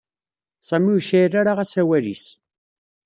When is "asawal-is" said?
1.65-2.25